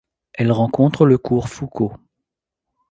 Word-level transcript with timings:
Elle 0.33 0.51
rencontre 0.51 1.05
le 1.05 1.19
cours 1.19 1.47
Foucault. 1.47 1.93